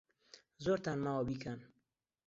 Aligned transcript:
زۆرتان 0.63 0.97
ماوە 1.05 1.23
بیکەن. 1.29 1.59